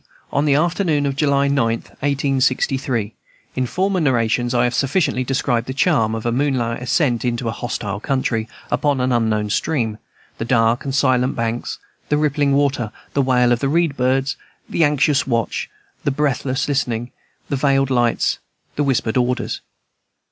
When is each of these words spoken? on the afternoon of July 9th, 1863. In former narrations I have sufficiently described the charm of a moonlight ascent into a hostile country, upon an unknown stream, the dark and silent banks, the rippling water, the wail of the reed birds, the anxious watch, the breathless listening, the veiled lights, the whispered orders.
on 0.31 0.45
the 0.45 0.55
afternoon 0.55 1.05
of 1.05 1.15
July 1.15 1.47
9th, 1.47 1.89
1863. 2.01 3.13
In 3.55 3.67
former 3.67 3.99
narrations 3.99 4.51
I 4.51 4.63
have 4.63 4.73
sufficiently 4.73 5.23
described 5.23 5.67
the 5.67 5.75
charm 5.75 6.15
of 6.15 6.25
a 6.25 6.31
moonlight 6.31 6.81
ascent 6.81 7.23
into 7.23 7.47
a 7.47 7.51
hostile 7.51 7.99
country, 7.99 8.49
upon 8.71 8.99
an 8.99 9.11
unknown 9.11 9.51
stream, 9.51 9.99
the 10.39 10.43
dark 10.45 10.85
and 10.85 10.95
silent 10.95 11.35
banks, 11.35 11.77
the 12.09 12.17
rippling 12.17 12.53
water, 12.53 12.91
the 13.13 13.21
wail 13.21 13.51
of 13.51 13.59
the 13.59 13.69
reed 13.69 13.95
birds, 13.95 14.37
the 14.67 14.83
anxious 14.83 15.27
watch, 15.27 15.69
the 16.03 16.09
breathless 16.09 16.67
listening, 16.67 17.11
the 17.49 17.55
veiled 17.55 17.91
lights, 17.91 18.39
the 18.77 18.83
whispered 18.83 19.17
orders. 19.17 19.61